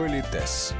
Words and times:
Политес. 0.00 0.72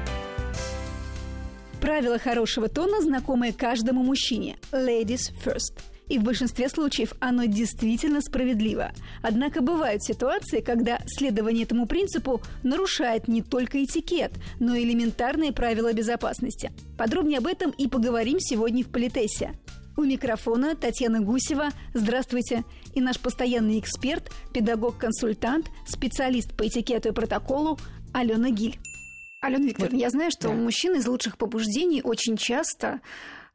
Правила 1.79 2.19
хорошего 2.19 2.69
тона 2.69 3.03
знакомые 3.03 3.53
каждому 3.53 4.03
мужчине. 4.03 4.57
Ladies 4.73 5.31
first. 5.45 5.79
И 6.09 6.19
в 6.19 6.23
большинстве 6.23 6.71
случаев 6.71 7.13
оно 7.21 7.45
действительно 7.45 8.23
справедливо. 8.23 8.93
Однако 9.21 9.61
бывают 9.61 10.03
ситуации, 10.03 10.63
когда 10.63 11.01
следование 11.05 11.65
этому 11.65 11.85
принципу 11.85 12.41
нарушает 12.63 13.29
не 13.29 13.43
только 13.43 13.85
этикет, 13.85 14.33
но 14.59 14.75
и 14.75 14.85
элементарные 14.85 15.53
правила 15.53 15.93
безопасности. 15.93 16.73
Подробнее 16.97 17.41
об 17.41 17.47
этом 17.47 17.73
и 17.73 17.89
поговорим 17.89 18.41
сегодня 18.41 18.83
в 18.83 18.89
Политесе. 18.89 19.53
У 19.99 20.03
микрофона 20.05 20.75
Татьяна 20.77 21.21
Гусева. 21.21 21.69
Здравствуйте. 21.93 22.65
И 22.95 23.03
наш 23.03 23.21
постоянный 23.21 23.81
эксперт, 23.81 24.31
педагог-консультант, 24.55 25.67
специалист 25.87 26.57
по 26.57 26.67
этикету 26.67 27.11
и 27.11 27.13
протоколу 27.13 27.79
Алена 28.15 28.49
Гиль. 28.49 28.79
Алена 29.41 29.67
Викторовна, 29.67 29.97
вот. 29.97 30.03
я 30.03 30.11
знаю, 30.11 30.31
что 30.31 30.49
да. 30.49 30.55
мужчины 30.55 30.97
из 30.97 31.07
лучших 31.07 31.39
побуждений 31.39 32.03
очень 32.03 32.37
часто 32.37 33.01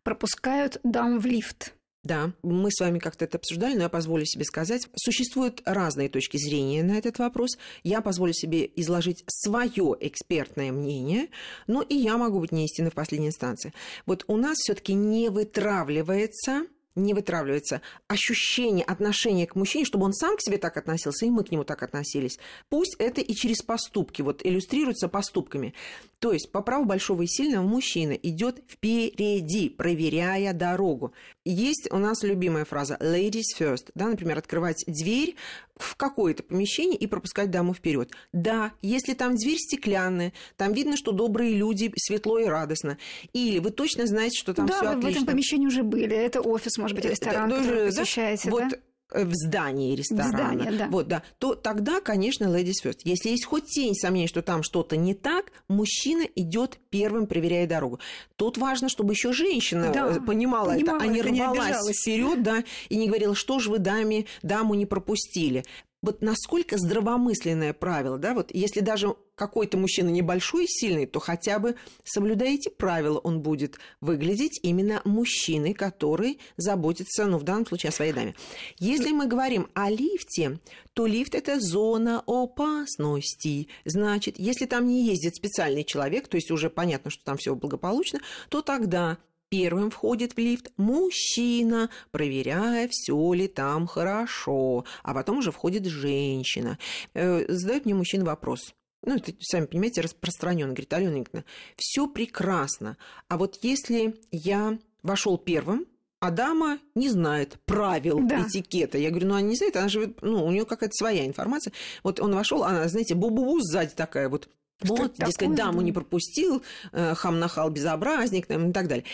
пропускают 0.04 0.80
дам 0.84 1.20
в 1.20 1.26
лифт. 1.26 1.74
Да, 2.06 2.34
мы 2.44 2.70
с 2.70 2.80
вами 2.80 3.00
как-то 3.00 3.26
это 3.26 3.38
обсуждали, 3.38 3.74
но 3.74 3.82
я 3.82 3.90
позволю 3.90 4.26
себе 4.26 4.46
сказать, 4.46 4.88
существуют 4.96 5.64
разные 5.66 6.08
точки 6.08 6.38
зрения 6.38 6.84
на 6.84 7.00
этот 7.00 7.18
вопрос. 7.18 7.58
Я 7.84 8.02
позволю 8.02 8.32
себе 8.32 8.70
изложить 8.76 9.24
свое 9.28 9.96
экспертное 10.00 10.72
мнение, 10.72 11.30
но 11.66 11.82
и 11.82 11.96
я 11.96 12.18
могу 12.18 12.40
быть 12.40 12.52
неистинной 12.52 12.92
в 12.92 12.94
последней 12.94 13.30
инстанции. 13.30 13.74
Вот 14.06 14.24
у 14.28 14.38
нас 14.38 14.60
все-таки 14.60 14.94
не 14.94 15.30
вытравливается 15.30 16.68
не 16.96 17.14
вытравливается 17.14 17.82
ощущение 18.08 18.86
отношения 18.86 19.48
к 19.48 19.56
мужчине, 19.56 19.86
чтобы 19.86 20.06
он 20.06 20.14
сам 20.14 20.38
к 20.38 20.42
себе 20.42 20.58
так 20.58 20.78
относился, 20.78 21.26
и 21.26 21.30
мы 21.30 21.44
к 21.44 21.52
нему 21.52 21.64
так 21.64 21.84
относились. 21.84 22.40
Пусть 22.70 22.96
это 23.00 23.22
и 23.22 23.34
через 23.34 23.62
поступки, 23.62 24.22
вот 24.22 24.46
иллюстрируется 24.46 25.08
поступками. 25.08 25.74
То 26.20 26.32
есть 26.32 26.52
по 26.52 26.62
праву 26.62 26.86
большого 26.86 27.24
и 27.24 27.28
сильного 27.28 27.64
мужчина 27.64 28.14
идет 28.14 28.64
впереди, 28.68 29.70
проверяя 29.70 30.54
дорогу. 30.54 31.14
Есть 31.44 31.88
у 31.92 31.98
нас 31.98 32.24
любимая 32.24 32.66
фраза 32.66 32.98
«ladies 33.00 33.56
first», 33.58 33.92
да, 33.94 34.08
например, 34.08 34.38
открывать 34.38 34.84
дверь 34.88 35.36
в 35.76 35.96
какое-то 35.96 36.44
помещение 36.44 36.98
и 36.98 37.06
пропускать 37.06 37.52
даму 37.52 37.74
вперед. 37.74 38.12
Да, 38.32 38.72
если 38.82 39.14
там 39.14 39.36
дверь 39.36 39.58
стеклянная, 39.58 40.34
там 40.56 40.74
видно, 40.74 40.96
что 40.96 41.12
добрые 41.12 41.54
люди, 41.54 41.92
светло 41.98 42.40
и 42.40 42.46
радостно. 42.46 42.98
Или 43.34 43.60
вы 43.60 43.72
точно 43.72 44.08
знаете, 44.08 44.40
что 44.40 44.54
там 44.54 44.68
да, 44.68 44.74
все 44.74 44.86
отлично. 44.86 45.02
Да, 45.02 45.08
в 45.08 45.12
этом 45.12 45.26
помещении 45.26 45.68
уже 45.68 45.84
были. 45.84 46.16
Это 46.16 46.42
офис, 46.42 46.78
может 46.86 46.96
быть, 46.96 47.06
ресторан, 47.06 47.52
это, 47.52 47.62
который 47.62 47.92
да? 47.92 48.02
посещаете, 48.02 48.50
вот, 48.50 48.70
да? 48.70 48.78
Э, 49.12 49.24
в 49.24 49.34
здании 49.34 49.96
ресторана, 49.96 50.26
в 50.26 50.32
здании, 50.32 50.78
да. 50.78 50.88
вот, 50.88 51.08
да, 51.08 51.22
то 51.38 51.54
тогда, 51.54 52.02
конечно, 52.02 52.46
ladies 52.46 52.84
first. 52.84 53.02
Если 53.04 53.30
есть 53.30 53.46
хоть 53.46 53.66
тень 53.66 53.94
сомнений, 53.94 54.28
что 54.28 54.42
там 54.42 54.64
что-то 54.64 54.98
не 54.98 55.14
так, 55.14 55.52
мужчина 55.68 56.24
идет 56.36 56.80
первым, 56.90 57.28
проверяя 57.28 57.68
дорогу. 57.68 58.00
Тут 58.36 58.58
важно, 58.58 58.90
чтобы 58.90 59.14
еще 59.14 59.32
женщина 59.32 59.92
да, 59.94 60.08
э, 60.08 60.20
понимала, 60.20 60.72
понимала 60.72 60.98
это, 60.98 61.06
а 61.06 61.08
не 61.08 61.22
рвалась 61.22 61.88
вперед, 62.02 62.42
да, 62.42 62.64
и 62.90 62.98
не 62.98 63.08
говорила, 63.08 63.36
что 63.36 63.60
же 63.60 63.70
вы 63.70 63.78
даме, 63.78 64.26
даму 64.42 64.74
не 64.74 64.88
пропустили 64.88 65.64
вот 66.06 66.22
насколько 66.22 66.78
здравомысленное 66.78 67.74
правило, 67.74 68.18
да, 68.18 68.34
вот 68.34 68.54
если 68.54 68.80
даже 68.80 69.16
какой-то 69.36 69.78
мужчина 69.78 70.10
небольшой 70.10 70.66
и 70.66 70.68
сильный, 70.68 71.06
то 71.06 71.20
хотя 71.20 71.60
бы 71.60 71.76
соблюдая 72.04 72.54
эти 72.54 72.70
правила, 72.70 73.18
он 73.18 73.42
будет 73.42 73.78
выглядеть 74.00 74.60
именно 74.64 75.02
мужчиной, 75.04 75.74
который 75.74 76.40
заботится, 76.58 77.26
ну, 77.26 77.38
в 77.38 77.44
данном 77.44 77.66
случае, 77.66 77.90
о 77.90 77.94
своей 77.94 78.14
даме. 78.14 78.36
Если 78.78 79.12
мы 79.12 79.28
говорим 79.28 79.68
о 79.74 79.90
лифте, 79.90 80.60
то 80.94 81.06
лифт– 81.06 81.36
это 81.36 81.60
зона 81.60 82.24
опасности. 82.26 83.68
Значит, 83.84 84.36
если 84.38 84.66
там 84.66 84.88
не 84.88 85.06
ездит 85.06 85.36
специальный 85.36 85.84
человек, 85.84 86.28
то 86.28 86.36
есть 86.36 86.52
уже 86.52 86.70
понятно, 86.70 87.12
что 87.12 87.24
там 87.26 87.38
все 87.38 87.56
благополучно, 87.56 88.20
то 88.50 88.62
тогда 88.62 89.18
Первым 89.50 89.92
входит 89.92 90.34
в 90.34 90.38
лифт 90.40 90.72
мужчина, 90.78 91.90
проверяя, 92.12 92.88
все 92.90 93.34
ли 93.34 93.48
там 93.48 93.86
хорошо, 93.88 94.86
а 95.04 95.14
потом 95.14 95.38
уже 95.38 95.52
входит 95.52 95.86
женщина. 95.86 96.80
Э, 97.14 97.46
задает 97.48 97.86
мне 97.86 97.94
мужчина 97.94 98.26
вопрос. 98.26 98.74
Ну, 99.04 99.18
это, 99.18 99.34
сами 99.40 99.66
понимаете, 99.66 100.02
распространен. 100.02 100.70
Говорит, 100.70 100.92
Алена 100.94 101.12
Игнатьевна, 101.12 101.44
все 101.78 102.08
прекрасно. 102.08 102.98
А 103.28 103.38
вот 103.38 103.60
если 103.62 104.16
я 104.32 104.80
вошел 105.04 105.38
первым, 105.38 105.86
а 106.20 106.32
дама 106.32 106.80
не 106.96 107.10
знает 107.10 107.60
правил 107.66 108.20
да. 108.28 108.42
этикета. 108.42 108.98
Я 108.98 109.12
говорю, 109.12 109.28
ну 109.28 109.34
она 109.36 109.42
не 109.42 109.56
знает, 109.56 109.76
она 109.76 109.90
живет, 109.90 110.22
ну, 110.24 110.44
у 110.44 110.52
нее 110.52 110.66
какая-то 110.66 110.94
своя 110.94 111.26
информация. 111.26 111.72
Вот 112.04 112.20
он 112.20 112.34
вошел, 112.34 112.64
она, 112.64 112.88
знаете, 112.88 113.14
бу-бу-бу 113.14 113.60
сзади 113.62 113.94
такая 113.96 114.28
вот 114.28 114.50
вот, 114.82 115.16
дескать, 115.16 115.56
даму 115.56 115.82
не 115.82 115.92
пропустил, 115.92 116.64
э, 116.92 117.16
хам 117.16 117.40
нахал 117.40 117.70
безобразник 117.70 118.46
там, 118.46 118.70
и 118.70 118.74
так 118.74 118.88
далее. 118.88 119.06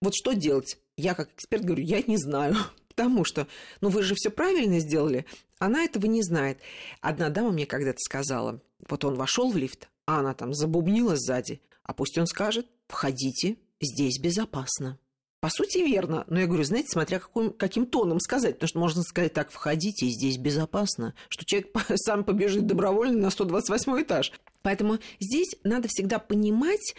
Вот 0.00 0.14
что 0.14 0.32
делать? 0.32 0.78
Я 0.96 1.14
как 1.14 1.32
эксперт 1.34 1.64
говорю, 1.64 1.82
я 1.82 2.02
не 2.06 2.16
знаю. 2.16 2.56
Потому 2.88 3.24
что, 3.24 3.46
ну 3.80 3.90
вы 3.90 4.02
же 4.02 4.14
все 4.16 4.30
правильно 4.30 4.80
сделали. 4.80 5.24
Она 5.58 5.84
этого 5.84 6.06
не 6.06 6.22
знает. 6.22 6.58
Одна 7.00 7.28
дама 7.28 7.52
мне 7.52 7.66
когда-то 7.66 7.98
сказала, 8.00 8.60
вот 8.88 9.04
он 9.04 9.14
вошел 9.14 9.50
в 9.50 9.56
лифт, 9.56 9.88
а 10.06 10.20
она 10.20 10.34
там 10.34 10.54
забубнила 10.54 11.14
сзади. 11.16 11.60
А 11.84 11.94
пусть 11.94 12.18
он 12.18 12.26
скажет, 12.26 12.66
входите, 12.88 13.56
здесь 13.80 14.18
безопасно. 14.18 14.98
По 15.40 15.50
сути, 15.50 15.78
верно. 15.78 16.24
Но 16.26 16.40
я 16.40 16.46
говорю, 16.46 16.64
знаете, 16.64 16.88
смотря 16.90 17.20
каким, 17.20 17.52
каким 17.52 17.86
тоном 17.86 18.18
сказать. 18.18 18.54
Потому 18.54 18.68
что 18.68 18.78
можно 18.78 19.02
сказать 19.02 19.32
так, 19.32 19.50
входите, 19.50 20.06
здесь 20.08 20.36
безопасно. 20.36 21.14
Что 21.28 21.44
человек 21.44 21.68
сам 21.94 22.24
побежит 22.24 22.66
добровольно 22.66 23.18
на 23.18 23.30
128 23.30 24.02
этаж. 24.02 24.32
Поэтому 24.62 24.98
здесь 25.20 25.54
надо 25.62 25.86
всегда 25.88 26.18
понимать 26.18 26.94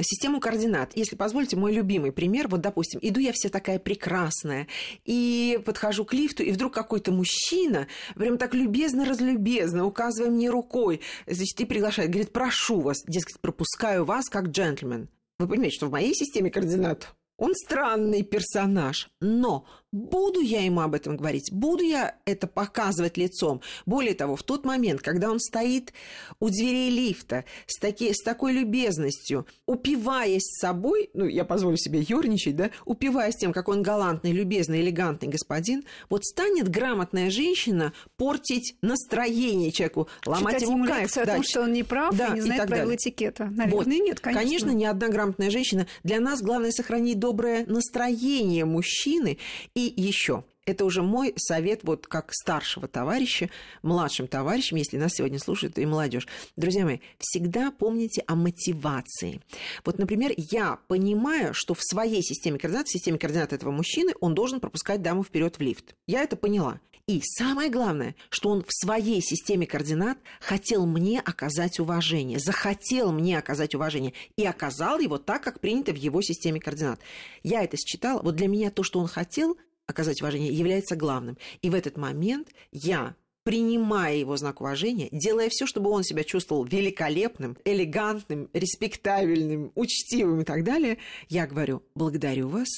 систему 0.00 0.40
координат. 0.40 0.96
Если 0.96 1.14
позволите, 1.14 1.56
мой 1.56 1.72
любимый 1.72 2.10
пример. 2.10 2.48
Вот, 2.48 2.60
допустим, 2.60 2.98
иду 3.00 3.20
я 3.20 3.32
вся 3.32 3.48
такая 3.48 3.78
прекрасная, 3.78 4.66
и 5.04 5.60
подхожу 5.64 6.04
к 6.04 6.12
лифту, 6.14 6.42
и 6.42 6.52
вдруг 6.52 6.74
какой-то 6.74 7.12
мужчина 7.12 7.86
прям 8.14 8.38
так 8.38 8.54
любезно-разлюбезно, 8.54 9.84
указывая 9.84 10.30
мне 10.30 10.50
рукой, 10.50 11.00
значит, 11.26 11.60
и 11.60 11.64
приглашает, 11.64 12.10
говорит, 12.10 12.32
прошу 12.32 12.80
вас, 12.80 12.98
дескать, 13.06 13.40
пропускаю 13.40 14.04
вас 14.04 14.28
как 14.28 14.48
джентльмен. 14.48 15.08
Вы 15.38 15.46
понимаете, 15.46 15.76
что 15.76 15.86
в 15.86 15.92
моей 15.92 16.14
системе 16.14 16.50
координат 16.50 17.14
он 17.38 17.54
странный 17.54 18.22
персонаж, 18.22 19.08
но 19.20 19.64
буду 19.92 20.40
я 20.40 20.64
ему 20.64 20.80
об 20.80 20.94
этом 20.94 21.16
говорить, 21.16 21.50
буду 21.52 21.84
я 21.84 22.16
это 22.24 22.46
показывать 22.46 23.16
лицом. 23.16 23.60
Более 23.86 24.14
того, 24.14 24.36
в 24.36 24.42
тот 24.42 24.64
момент, 24.64 25.00
когда 25.00 25.30
он 25.30 25.40
стоит 25.40 25.92
у 26.40 26.48
дверей 26.48 26.90
лифта 26.90 27.44
с, 27.66 27.78
таки, 27.78 28.12
с 28.12 28.22
такой 28.22 28.52
любезностью, 28.52 29.46
упиваясь 29.66 30.44
собой, 30.60 31.10
ну, 31.14 31.24
я 31.26 31.44
позволю 31.44 31.76
себе 31.76 32.00
ерничать, 32.00 32.56
да, 32.56 32.70
упиваясь 32.84 33.36
тем, 33.36 33.52
как 33.52 33.68
он 33.68 33.82
галантный, 33.82 34.32
любезный, 34.32 34.80
элегантный 34.80 35.28
господин, 35.28 35.84
вот 36.10 36.24
станет 36.24 36.68
грамотная 36.68 37.30
женщина 37.30 37.92
портить 38.16 38.76
настроение 38.82 39.72
человеку, 39.72 40.08
ломать 40.26 40.56
Читать 40.56 40.70
ему 40.70 40.86
кайф. 40.86 41.16
о 41.16 41.26
том, 41.26 41.42
что 41.42 41.62
он 41.62 41.72
не 41.72 41.82
прав 41.82 42.14
да, 42.14 42.28
и 42.28 42.32
не 42.34 42.40
знает 42.42 42.64
и 42.64 42.66
правил 42.66 42.84
далее. 42.84 42.96
этикета. 42.96 43.44
Наверное, 43.44 43.70
вот. 43.70 43.86
нет, 43.86 44.20
конечно. 44.20 44.42
Конечно, 44.42 44.70
ни 44.70 44.84
одна 44.84 45.08
грамотная 45.08 45.50
женщина. 45.50 45.86
Для 46.04 46.20
нас 46.20 46.40
главное 46.42 46.72
сохранить 46.72 47.18
доброе 47.18 47.64
настроение 47.66 48.64
мужчины. 48.64 49.38
И 49.78 49.94
еще, 49.96 50.42
это 50.66 50.84
уже 50.84 51.02
мой 51.02 51.34
совет 51.36 51.84
вот 51.84 52.08
как 52.08 52.32
старшего 52.32 52.88
товарища, 52.88 53.48
младшим 53.82 54.26
товарищам, 54.26 54.76
если 54.76 54.96
нас 54.96 55.12
сегодня 55.14 55.38
слушает 55.38 55.78
и 55.78 55.86
молодежь. 55.86 56.26
Друзья 56.56 56.84
мои, 56.84 56.98
всегда 57.20 57.70
помните 57.70 58.24
о 58.26 58.34
мотивации. 58.34 59.40
Вот, 59.84 60.00
например, 60.00 60.32
я 60.36 60.80
понимаю, 60.88 61.54
что 61.54 61.74
в 61.74 61.80
своей 61.80 62.22
системе 62.24 62.58
координат, 62.58 62.88
в 62.88 62.92
системе 62.92 63.18
координат 63.18 63.52
этого 63.52 63.70
мужчины, 63.70 64.14
он 64.20 64.34
должен 64.34 64.58
пропускать 64.58 65.00
даму 65.00 65.22
вперед 65.22 65.58
в 65.58 65.60
лифт. 65.60 65.94
Я 66.08 66.24
это 66.24 66.34
поняла. 66.34 66.80
И 67.06 67.22
самое 67.22 67.70
главное, 67.70 68.14
что 68.28 68.50
он 68.50 68.62
в 68.62 68.70
своей 68.70 69.22
системе 69.22 69.66
координат 69.66 70.18
хотел 70.40 70.84
мне 70.84 71.20
оказать 71.20 71.80
уважение, 71.80 72.38
захотел 72.38 73.12
мне 73.12 73.38
оказать 73.38 73.74
уважение 73.74 74.12
и 74.36 74.44
оказал 74.44 74.98
его 74.98 75.16
так, 75.16 75.42
как 75.42 75.60
принято 75.60 75.92
в 75.92 75.96
его 75.96 76.20
системе 76.20 76.60
координат. 76.60 77.00
Я 77.42 77.62
это 77.62 77.78
считала. 77.78 78.20
Вот 78.20 78.36
для 78.36 78.46
меня 78.46 78.70
то, 78.70 78.82
что 78.82 79.00
он 79.00 79.06
хотел 79.06 79.56
оказать 79.88 80.20
уважение, 80.22 80.52
является 80.52 80.94
главным. 80.94 81.36
И 81.62 81.70
в 81.70 81.74
этот 81.74 81.96
момент 81.96 82.50
я 82.70 83.16
принимая 83.42 84.16
его 84.16 84.36
знак 84.36 84.60
уважения, 84.60 85.08
делая 85.10 85.48
все, 85.48 85.66
чтобы 85.66 85.88
он 85.90 86.04
себя 86.04 86.22
чувствовал 86.22 86.64
великолепным, 86.64 87.56
элегантным, 87.64 88.50
респектабельным, 88.52 89.72
учтивым 89.74 90.42
и 90.42 90.44
так 90.44 90.64
далее, 90.64 90.98
я 91.30 91.46
говорю 91.46 91.82
«благодарю 91.94 92.48
вас» 92.48 92.68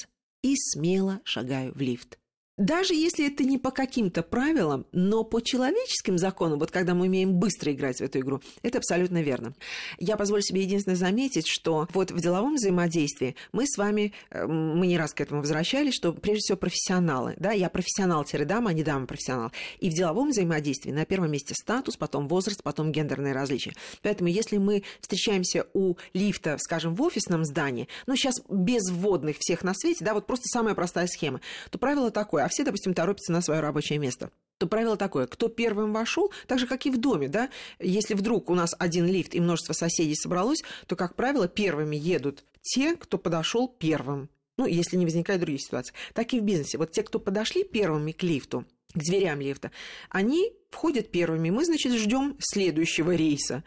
и 0.41 0.55
смело 0.55 1.19
шагаю 1.25 1.73
в 1.73 1.81
лифт. 1.81 2.20
Даже 2.61 2.93
если 2.93 3.27
это 3.27 3.43
не 3.43 3.57
по 3.57 3.71
каким-то 3.71 4.21
правилам, 4.21 4.85
но 4.91 5.23
по 5.23 5.41
человеческим 5.41 6.17
законам, 6.17 6.59
вот 6.59 6.71
когда 6.71 6.93
мы 6.93 7.07
умеем 7.07 7.33
быстро 7.33 7.71
играть 7.71 7.97
в 7.97 8.01
эту 8.01 8.19
игру, 8.19 8.41
это 8.61 8.77
абсолютно 8.77 9.21
верно. 9.21 9.53
Я 9.97 10.15
позволю 10.15 10.43
себе 10.43 10.61
единственное 10.61 10.95
заметить, 10.95 11.47
что 11.47 11.87
вот 11.93 12.11
в 12.11 12.21
деловом 12.21 12.55
взаимодействии 12.55 13.35
мы 13.51 13.65
с 13.65 13.77
вами, 13.77 14.13
э, 14.29 14.45
мы 14.45 14.85
не 14.87 14.97
раз 14.97 15.13
к 15.13 15.21
этому 15.21 15.41
возвращались, 15.41 15.95
что 15.95 16.13
прежде 16.13 16.39
всего 16.41 16.57
профессионалы, 16.57 17.33
да, 17.37 17.51
я 17.51 17.69
профессионал-дама, 17.69 18.69
а 18.69 18.73
не 18.73 18.83
дама-профессионал. 18.83 19.51
И 19.79 19.89
в 19.89 19.93
деловом 19.93 20.29
взаимодействии 20.29 20.91
на 20.91 21.05
первом 21.05 21.31
месте 21.31 21.55
статус, 21.55 21.97
потом 21.97 22.27
возраст, 22.27 22.61
потом 22.61 22.91
гендерные 22.91 23.33
различия. 23.33 23.73
Поэтому 24.03 24.29
если 24.29 24.57
мы 24.57 24.83
встречаемся 24.99 25.65
у 25.73 25.95
лифта, 26.13 26.57
скажем, 26.59 26.93
в 26.95 27.01
офисном 27.01 27.43
здании, 27.43 27.87
ну, 28.05 28.15
сейчас 28.15 28.35
без 28.49 28.89
вводных 28.91 29.37
всех 29.39 29.63
на 29.63 29.73
свете, 29.73 30.05
да, 30.05 30.13
вот 30.13 30.27
просто 30.27 30.45
самая 30.47 30.75
простая 30.75 31.07
схема, 31.07 31.41
то 31.71 31.79
правило 31.79 32.11
такое, 32.11 32.45
а 32.45 32.50
все, 32.51 32.63
допустим, 32.63 32.93
торопятся 32.93 33.31
на 33.31 33.41
свое 33.41 33.59
рабочее 33.59 33.99
место 33.99 34.29
то 34.61 34.67
правило 34.67 34.95
такое, 34.95 35.25
кто 35.25 35.49
первым 35.49 35.91
вошел, 35.91 36.31
так 36.45 36.59
же, 36.59 36.67
как 36.67 36.85
и 36.85 36.91
в 36.91 36.99
доме, 36.99 37.27
да, 37.27 37.49
если 37.79 38.13
вдруг 38.13 38.47
у 38.51 38.53
нас 38.53 38.75
один 38.77 39.07
лифт 39.07 39.33
и 39.33 39.39
множество 39.39 39.73
соседей 39.73 40.13
собралось, 40.13 40.61
то, 40.85 40.95
как 40.95 41.15
правило, 41.15 41.47
первыми 41.47 41.95
едут 41.95 42.43
те, 42.61 42.95
кто 42.95 43.17
подошел 43.17 43.67
первым. 43.67 44.29
Ну, 44.57 44.67
если 44.67 44.97
не 44.97 45.05
возникает 45.05 45.41
других 45.41 45.61
ситуаций. 45.61 45.95
Так 46.13 46.33
и 46.33 46.39
в 46.39 46.43
бизнесе. 46.43 46.77
Вот 46.77 46.91
те, 46.91 47.01
кто 47.01 47.19
подошли 47.19 47.63
первыми 47.63 48.11
к 48.11 48.21
лифту, 48.21 48.65
к 48.93 48.99
дверям 48.99 49.41
лифта, 49.41 49.71
они 50.09 50.53
входят 50.69 51.09
первыми. 51.09 51.49
Мы, 51.49 51.65
значит, 51.65 51.93
ждем 51.93 52.35
следующего 52.39 53.15
рейса. 53.15 53.63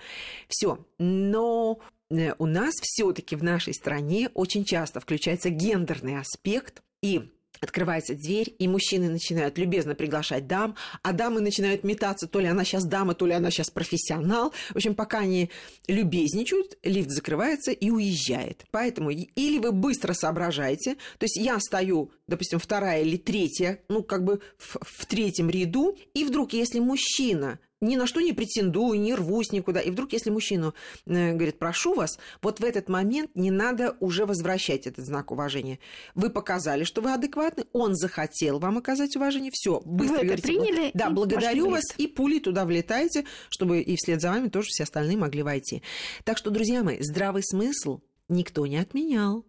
Все. 0.46 0.86
Но 0.98 1.80
э, 2.10 2.34
у 2.38 2.46
нас 2.46 2.74
все-таки 2.80 3.34
в 3.34 3.42
нашей 3.42 3.74
стране 3.74 4.30
очень 4.34 4.64
часто 4.64 5.00
включается 5.00 5.50
гендерный 5.50 6.20
аспект, 6.20 6.84
и 7.02 7.28
открывается 7.64 8.14
дверь, 8.14 8.54
и 8.58 8.68
мужчины 8.68 9.08
начинают 9.08 9.58
любезно 9.58 9.94
приглашать 9.94 10.46
дам, 10.46 10.76
а 11.02 11.12
дамы 11.12 11.40
начинают 11.40 11.84
метаться, 11.84 12.26
то 12.26 12.40
ли 12.40 12.46
она 12.46 12.64
сейчас 12.64 12.84
дама, 12.84 13.14
то 13.14 13.26
ли 13.26 13.32
она 13.32 13.50
сейчас 13.50 13.70
профессионал. 13.70 14.52
В 14.70 14.76
общем, 14.76 14.94
пока 14.94 15.18
они 15.20 15.50
любезничают, 15.88 16.78
лифт 16.82 17.10
закрывается 17.10 17.72
и 17.72 17.90
уезжает. 17.90 18.64
Поэтому 18.70 19.10
или 19.10 19.58
вы 19.58 19.72
быстро 19.72 20.12
соображаете, 20.12 20.94
то 21.18 21.24
есть 21.24 21.36
я 21.36 21.58
стою, 21.58 22.10
допустим, 22.26 22.58
вторая 22.58 23.02
или 23.02 23.16
третья, 23.16 23.80
ну, 23.88 24.02
как 24.02 24.24
бы 24.24 24.40
в, 24.58 24.76
в 24.80 25.06
третьем 25.06 25.50
ряду, 25.50 25.96
и 26.14 26.24
вдруг, 26.24 26.52
если 26.52 26.78
мужчина 26.78 27.58
ни 27.84 27.96
на 27.96 28.06
что 28.06 28.20
не 28.20 28.32
претендую, 28.32 29.00
не 29.00 29.14
рвусь 29.14 29.52
никуда. 29.52 29.80
И 29.80 29.90
вдруг, 29.90 30.12
если 30.12 30.30
мужчину 30.30 30.74
э, 31.06 31.32
говорит, 31.32 31.58
прошу 31.58 31.94
вас, 31.94 32.18
вот 32.42 32.60
в 32.60 32.64
этот 32.64 32.88
момент 32.88 33.30
не 33.34 33.50
надо 33.50 33.96
уже 34.00 34.26
возвращать 34.26 34.86
этот 34.86 35.04
знак 35.04 35.30
уважения. 35.30 35.78
Вы 36.14 36.30
показали, 36.30 36.84
что 36.84 37.00
вы 37.00 37.12
адекватны, 37.12 37.64
он 37.72 37.94
захотел 37.94 38.58
вам 38.58 38.78
оказать 38.78 39.14
уважение, 39.16 39.50
все, 39.52 39.80
быстро 39.84 40.18
вы 40.18 40.24
говорите, 40.24 40.48
приняли, 40.48 40.90
да, 40.94 41.10
благодарю 41.10 41.70
вас, 41.70 41.84
и 41.96 42.06
пули 42.06 42.38
туда 42.38 42.64
влетаете, 42.64 43.24
чтобы 43.50 43.80
и 43.80 43.96
вслед 43.96 44.20
за 44.20 44.30
вами 44.30 44.48
тоже 44.48 44.68
все 44.70 44.84
остальные 44.84 45.16
могли 45.16 45.42
войти. 45.42 45.82
Так 46.24 46.38
что, 46.38 46.50
друзья 46.50 46.82
мои, 46.82 46.98
здравый 47.00 47.42
смысл 47.42 48.00
никто 48.28 48.66
не 48.66 48.78
отменял. 48.78 49.44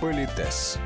Политес. 0.00 0.78